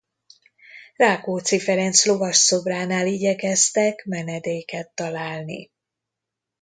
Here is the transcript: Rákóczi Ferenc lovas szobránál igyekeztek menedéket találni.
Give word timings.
Rákóczi 0.95 1.59
Ferenc 1.59 2.05
lovas 2.05 2.37
szobránál 2.45 3.07
igyekeztek 3.07 4.05
menedéket 4.05 4.89
találni. 4.93 5.71